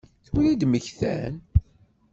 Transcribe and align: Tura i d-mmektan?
Tura 0.25 0.47
i 0.51 0.55
d-mmektan? 0.59 1.33